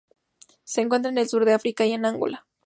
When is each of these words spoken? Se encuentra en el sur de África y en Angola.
Se 0.63 0.81
encuentra 0.81 1.11
en 1.11 1.19
el 1.19 1.27
sur 1.29 1.45
de 1.45 1.53
África 1.53 1.85
y 1.85 1.91
en 1.91 2.05
Angola. 2.05 2.47